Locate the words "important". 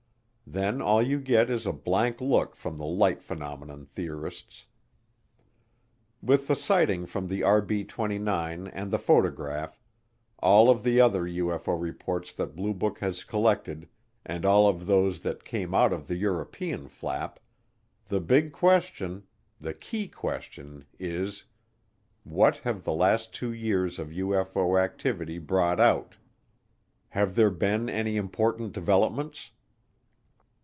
28.17-28.73